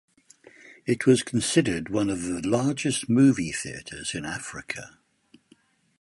It 0.87 1.05
was 1.05 1.21
considered 1.21 1.89
one 1.89 2.09
of 2.09 2.23
the 2.23 2.41
largest 2.41 3.07
movie 3.07 3.51
theaters 3.51 4.15
in 4.15 4.25
Africa. 4.25 4.97